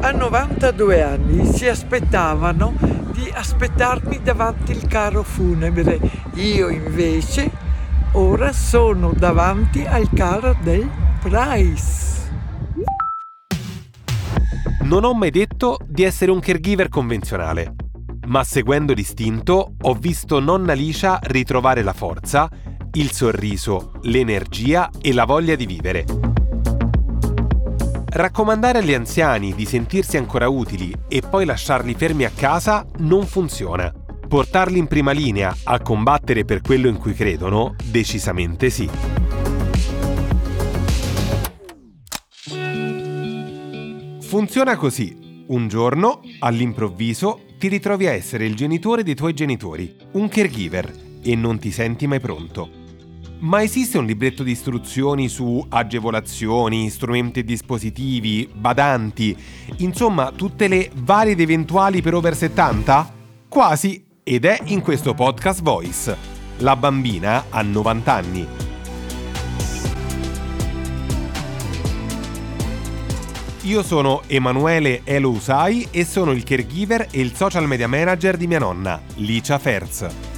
[0.00, 2.74] A 92 anni si aspettavano
[3.12, 5.98] di aspettarmi davanti il carro funebre.
[6.34, 7.50] Io invece
[8.12, 10.88] ora sono davanti al carro del
[11.20, 12.06] Price.
[14.82, 17.74] Non ho mai detto di essere un caregiver convenzionale,
[18.28, 22.48] ma seguendo l'istinto ho visto nonna Licia ritrovare la forza,
[22.92, 26.27] il sorriso, l'energia e la voglia di vivere.
[28.10, 33.92] Raccomandare agli anziani di sentirsi ancora utili e poi lasciarli fermi a casa non funziona.
[34.26, 38.88] Portarli in prima linea a combattere per quello in cui credono, decisamente sì.
[44.20, 45.44] Funziona così.
[45.48, 50.90] Un giorno, all'improvviso, ti ritrovi a essere il genitore dei tuoi genitori, un caregiver,
[51.22, 52.77] e non ti senti mai pronto.
[53.40, 59.36] Ma esiste un libretto di istruzioni su agevolazioni, strumenti e dispositivi, badanti,
[59.76, 63.14] insomma tutte le varie ed eventuali per over 70?
[63.48, 66.16] Quasi, ed è in questo podcast Voice.
[66.58, 68.46] La bambina ha 90 anni.
[73.62, 78.48] Io sono Emanuele Elo Usai e sono il caregiver e il social media manager di
[78.48, 80.37] mia nonna, Licia Ferz.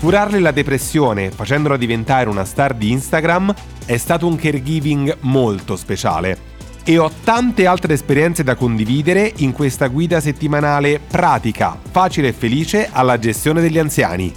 [0.00, 6.48] Curarle la depressione facendola diventare una star di Instagram è stato un caregiving molto speciale.
[6.84, 12.88] E ho tante altre esperienze da condividere in questa guida settimanale pratica, facile e felice
[12.90, 14.32] alla gestione degli anziani,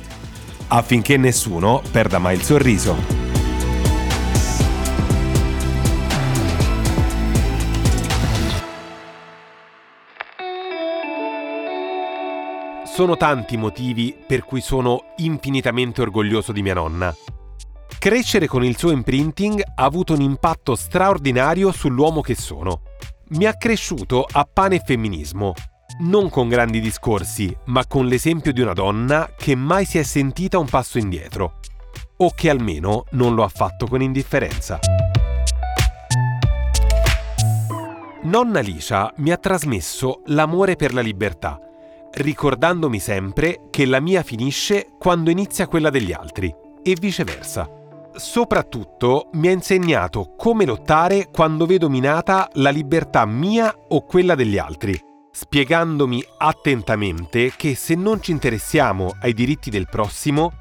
[0.67, 3.22] affinché nessuno perda mai il sorriso.
[12.93, 17.11] Sono tanti i motivi per cui sono infinitamente orgoglioso di mia nonna.
[17.97, 22.81] Crescere con il suo imprinting ha avuto un impatto straordinario sull'uomo che sono.
[23.29, 25.53] Mi ha cresciuto a pane e femminismo,
[26.01, 30.59] non con grandi discorsi, ma con l'esempio di una donna che mai si è sentita
[30.59, 31.61] un passo indietro,
[32.17, 34.77] o che almeno non lo ha fatto con indifferenza.
[38.21, 41.59] Nonna Licia mi ha trasmesso l'amore per la libertà,
[42.13, 47.69] ricordandomi sempre che la mia finisce quando inizia quella degli altri e viceversa.
[48.15, 54.59] Soprattutto mi ha insegnato come lottare quando vedo minata la libertà mia o quella degli
[54.59, 54.99] altri,
[55.31, 60.51] spiegandomi attentamente che se non ci interessiamo ai diritti del prossimo,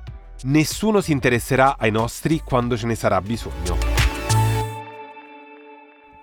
[0.44, 3.81] nessuno si interesserà ai nostri quando ce ne sarà bisogno.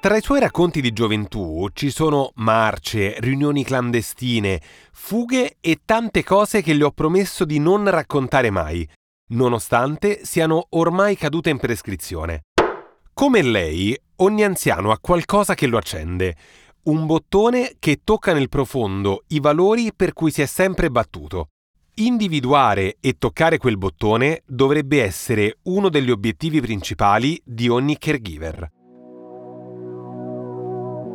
[0.01, 4.61] Tra i suoi racconti di gioventù ci sono marce, riunioni clandestine,
[4.93, 8.87] fughe e tante cose che le ho promesso di non raccontare mai,
[9.31, 12.43] nonostante siano ormai cadute in prescrizione.
[13.13, 16.33] Come lei, ogni anziano ha qualcosa che lo accende,
[16.83, 21.49] un bottone che tocca nel profondo i valori per cui si è sempre battuto.
[21.95, 28.77] Individuare e toccare quel bottone dovrebbe essere uno degli obiettivi principali di ogni caregiver.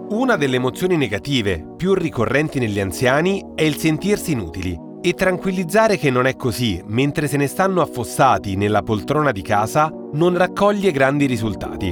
[0.06, 6.10] Una delle emozioni negative più ricorrenti negli anziani è il sentirsi inutili e tranquillizzare che
[6.10, 11.24] non è così mentre se ne stanno affossati nella poltrona di casa non raccoglie grandi
[11.24, 11.86] risultati.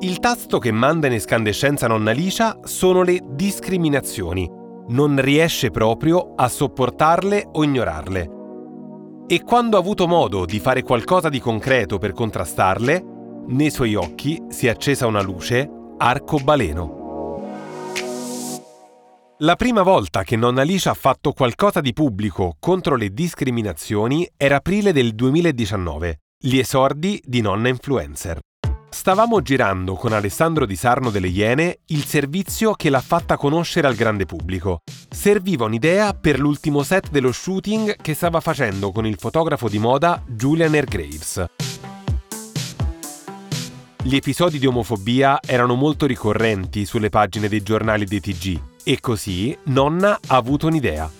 [0.00, 4.50] Il tasto che manda in escandescenza nonna Licia sono le discriminazioni.
[4.88, 8.30] Non riesce proprio a sopportarle o ignorarle.
[9.26, 13.15] E quando ha avuto modo di fare qualcosa di concreto per contrastarle,
[13.48, 17.04] nei suoi occhi si è accesa una luce arcobaleno.
[19.38, 24.56] La prima volta che nonna Alicia ha fatto qualcosa di pubblico contro le discriminazioni era
[24.56, 28.40] aprile del 2019, gli esordi di Nonna Influencer.
[28.88, 33.94] Stavamo girando con Alessandro Di Sarno delle Iene il servizio che l'ha fatta conoscere al
[33.94, 34.80] grande pubblico.
[35.10, 40.22] Serviva un'idea per l'ultimo set dello shooting che stava facendo con il fotografo di moda
[40.26, 41.44] Julian Airgraves.
[44.06, 49.58] Gli episodi di omofobia erano molto ricorrenti sulle pagine dei giornali dei TG e così
[49.64, 51.10] nonna ha avuto un'idea.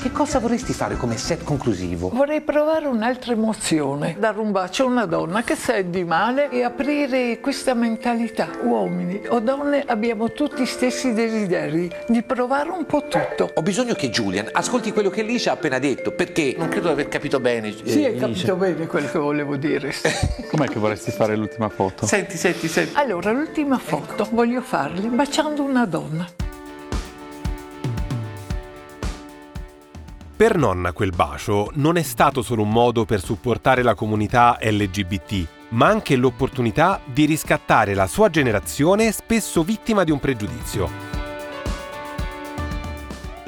[0.00, 2.08] Che cosa vorresti fare come set conclusivo?
[2.08, 6.62] Vorrei provare un'altra emozione, dare un bacio a una donna che sa di male e
[6.62, 8.48] aprire questa mentalità.
[8.62, 13.50] Uomini o donne abbiamo tutti gli stessi desideri di provare un po' tutto.
[13.54, 16.92] Ho bisogno che Julian ascolti quello che Alicia ha appena detto, perché non credo di
[16.94, 17.68] aver capito bene.
[17.68, 18.26] eh, Sì, hai Alicia.
[18.26, 19.92] capito bene quello che volevo dire.
[20.50, 22.06] Com'è che vorresti fare l'ultima foto?
[22.06, 22.92] Senti, senti, senti.
[22.96, 26.26] Allora, l'ultima foto voglio farle baciando una donna.
[30.40, 35.46] Per nonna quel bacio non è stato solo un modo per supportare la comunità LGBT,
[35.72, 40.88] ma anche l'opportunità di riscattare la sua generazione spesso vittima di un pregiudizio.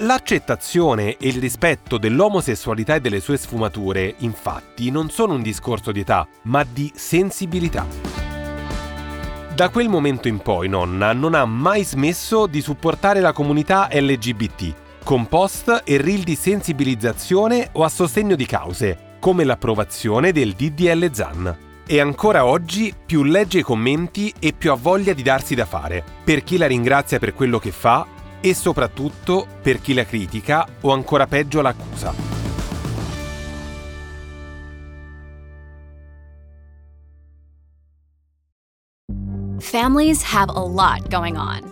[0.00, 6.00] L'accettazione e il rispetto dell'omosessualità e delle sue sfumature, infatti, non sono un discorso di
[6.00, 7.87] età, ma di sensibilità.
[9.55, 14.81] Da quel momento in poi nonna non ha mai smesso di supportare la comunità LGBT,
[15.02, 21.10] con post e reel di sensibilizzazione o a sostegno di cause, come l'approvazione del DDL
[21.12, 21.56] ZAN.
[21.87, 26.04] E ancora oggi più legge i commenti e più ha voglia di darsi da fare,
[26.25, 28.06] per chi la ringrazia per quello che fa
[28.40, 32.12] e soprattutto per chi la critica o ancora peggio l'accusa.
[39.58, 41.72] Families have a lot going on.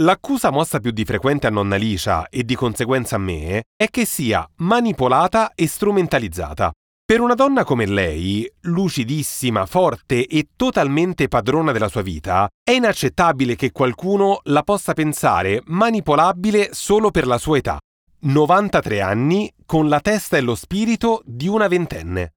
[0.00, 4.04] L'accusa mossa più di frequente a nonna Licia e di conseguenza a me è che
[4.04, 6.70] sia manipolata e strumentalizzata.
[7.02, 13.56] Per una donna come lei, lucidissima, forte e totalmente padrona della sua vita, è inaccettabile
[13.56, 17.78] che qualcuno la possa pensare manipolabile solo per la sua età.
[18.18, 22.32] 93 anni con la testa e lo spirito di una ventenne.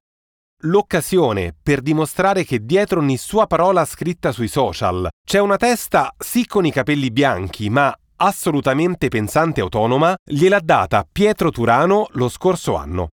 [0.64, 6.44] L'occasione per dimostrare che dietro ogni sua parola scritta sui social c'è una testa sì
[6.44, 12.76] con i capelli bianchi, ma assolutamente pensante e autonoma, gliel'ha data Pietro Turano lo scorso
[12.76, 13.08] anno.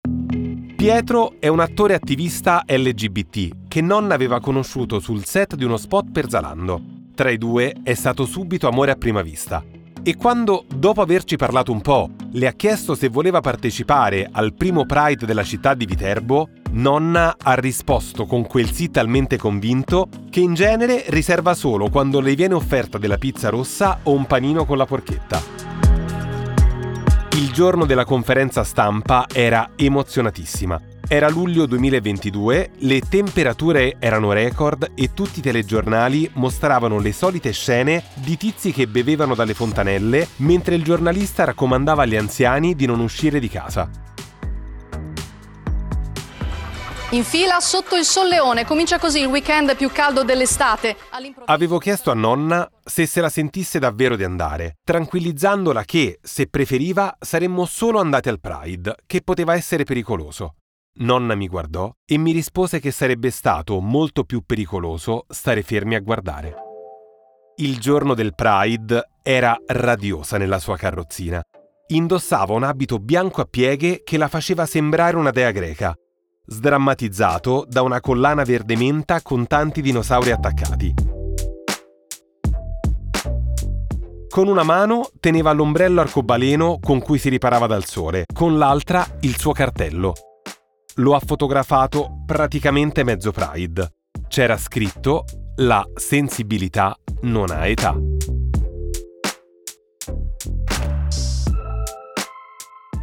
[0.76, 6.12] Pietro è un attore attivista LGBT che nonna aveva conosciuto sul set di uno spot
[6.12, 6.82] per Zalando.
[7.16, 9.64] Tra i due è stato subito amore a prima vista.
[10.04, 14.86] E quando, dopo averci parlato un po', le ha chiesto se voleva partecipare al primo
[14.86, 20.54] Pride della città di Viterbo, nonna ha risposto con quel sì talmente convinto che in
[20.54, 24.86] genere riserva solo quando le viene offerta della pizza rossa o un panino con la
[24.86, 25.42] porchetta.
[27.32, 30.80] Il giorno della conferenza stampa era emozionatissima.
[31.08, 38.04] Era luglio 2022, le temperature erano record e tutti i telegiornali mostravano le solite scene
[38.16, 43.40] di tizi che bevevano dalle fontanelle mentre il giornalista raccomandava agli anziani di non uscire
[43.40, 43.90] di casa.
[47.12, 50.98] In fila sotto il solleone, comincia così il weekend più caldo dell'estate.
[51.46, 57.16] Avevo chiesto a nonna se se la sentisse davvero di andare, tranquillizzandola che, se preferiva,
[57.18, 60.56] saremmo solo andati al Pride, che poteva essere pericoloso.
[61.00, 66.02] Nonna mi guardò e mi rispose che sarebbe stato molto più pericoloso stare fermi a
[66.02, 66.56] guardare.
[67.56, 71.42] Il giorno del Pride era radiosa nella sua carrozzina.
[71.88, 75.96] Indossava un abito bianco a pieghe che la faceva sembrare una dea greca,
[76.48, 80.94] sdrammatizzato da una collana verde menta con tanti dinosauri attaccati.
[84.30, 89.38] Con una mano teneva l'ombrello arcobaleno con cui si riparava dal sole, con l'altra il
[89.38, 90.14] suo cartello.
[90.96, 93.92] Lo ha fotografato praticamente mezzo Pride.
[94.28, 95.26] C'era scritto
[95.58, 98.17] La sensibilità non ha età.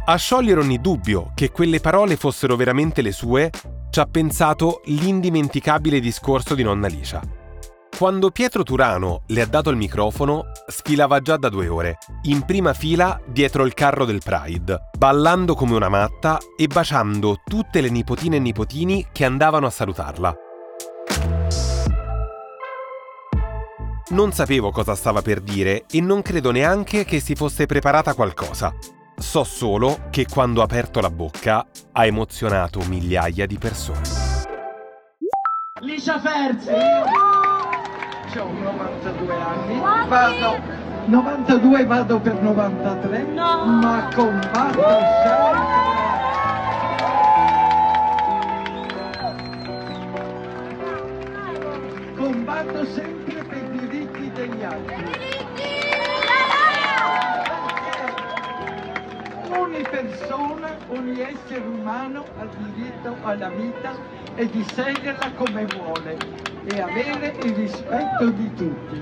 [0.07, 3.49] A sciogliere ogni dubbio che quelle parole fossero veramente le sue,
[3.89, 7.23] ci ha pensato l'indimenticabile discorso di nonna Licia.
[7.97, 12.73] Quando Pietro Turano le ha dato il microfono, sfilava già da due ore, in prima
[12.73, 18.35] fila dietro il carro del Pride, ballando come una matta e baciando tutte le nipotine
[18.35, 20.35] e nipotini che andavano a salutarla.
[24.09, 28.71] Non sapevo cosa stava per dire e non credo neanche che si fosse preparata qualcosa.
[29.17, 34.01] So solo che quando ha aperto la bocca ha emozionato migliaia di persone.
[35.81, 36.69] Licia Ferzi!
[38.37, 44.81] Ho 92 anni, vado 92 vado per 93, ma combatto
[45.23, 45.74] sempre.
[63.05, 63.95] Diritto alla vita
[64.35, 66.17] e di sceglierla come vuole
[66.65, 69.01] e avere il rispetto di tutti.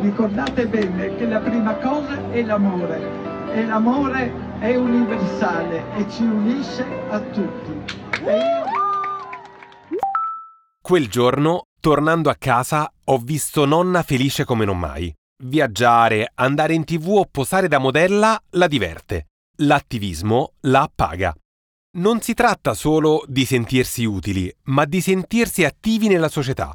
[0.00, 6.84] Ricordate bene che la prima cosa è l'amore e l'amore è universale e ci unisce
[7.10, 7.94] a tutti.
[8.22, 8.64] Io
[10.80, 15.12] Quel giorno, tornando a casa, ho visto nonna felice come non mai.
[15.44, 19.26] Viaggiare, andare in tv o posare da modella la diverte.
[19.58, 21.34] L'attivismo la appaga.
[21.96, 26.70] Non si tratta solo di sentirsi utili, ma di sentirsi attivi nella società.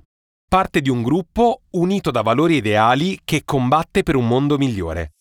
[0.49, 5.11] Parte di un gruppo unito da valori ideali che combatte per un mondo migliore.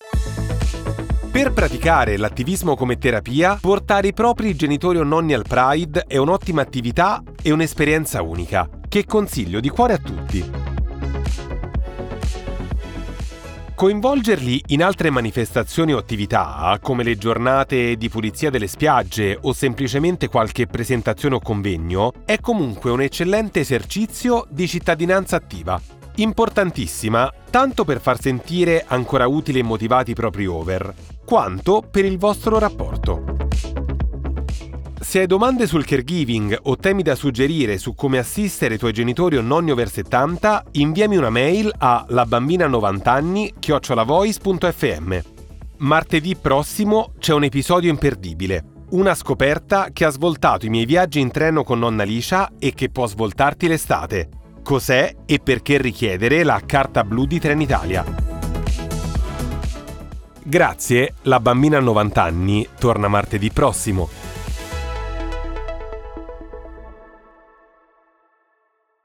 [1.30, 6.62] Per praticare l'attivismo come terapia, portare i propri genitori o nonni al Pride è un'ottima
[6.62, 10.69] attività e un'esperienza unica, che consiglio di cuore a tutti.
[13.80, 20.28] Coinvolgerli in altre manifestazioni o attività, come le giornate di pulizia delle spiagge o semplicemente
[20.28, 25.80] qualche presentazione o convegno, è comunque un eccellente esercizio di cittadinanza attiva.
[26.16, 30.92] Importantissima, tanto per far sentire ancora utili e motivati i propri over,
[31.24, 33.38] quanto per il vostro rapporto.
[35.02, 39.38] Se hai domande sul caregiving o temi da suggerire su come assistere i tuoi genitori
[39.38, 45.18] o nonni over 70, inviami una mail a labambina90anni chiocciolavoice.fm.
[45.78, 48.62] Martedì prossimo c'è un episodio imperdibile.
[48.90, 52.90] Una scoperta che ha svoltato i miei viaggi in treno con nonna Licia e che
[52.90, 54.28] può svoltarti l'estate.
[54.62, 58.04] Cos'è e perché richiedere la carta blu di Trenitalia.
[60.42, 64.19] Grazie, la bambina a 90 anni torna martedì prossimo.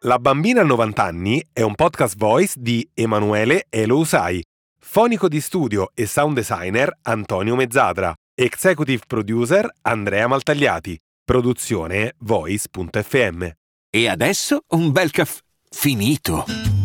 [0.05, 4.39] La bambina a 90 anni è un podcast voice di Emanuele Elousai,
[4.79, 13.47] fonico di studio e sound designer Antonio Mezzadra, executive producer Andrea Maltagliati, produzione voice.fm.
[13.89, 15.39] E adesso un bel caffè
[15.71, 16.84] finito.